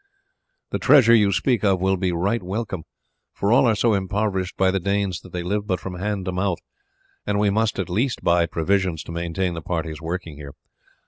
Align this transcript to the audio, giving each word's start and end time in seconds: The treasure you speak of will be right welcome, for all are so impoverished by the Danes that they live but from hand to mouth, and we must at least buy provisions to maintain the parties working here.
The 0.71 0.79
treasure 0.79 1.13
you 1.13 1.31
speak 1.31 1.63
of 1.63 1.79
will 1.79 1.95
be 1.95 2.11
right 2.11 2.41
welcome, 2.41 2.85
for 3.35 3.53
all 3.53 3.67
are 3.67 3.75
so 3.75 3.93
impoverished 3.93 4.57
by 4.57 4.71
the 4.71 4.79
Danes 4.79 5.19
that 5.21 5.31
they 5.31 5.43
live 5.43 5.67
but 5.67 5.79
from 5.79 5.99
hand 5.99 6.25
to 6.25 6.31
mouth, 6.31 6.57
and 7.27 7.37
we 7.37 7.51
must 7.51 7.77
at 7.77 7.87
least 7.87 8.23
buy 8.23 8.47
provisions 8.47 9.03
to 9.03 9.11
maintain 9.11 9.53
the 9.53 9.61
parties 9.61 10.01
working 10.01 10.37
here. 10.37 10.55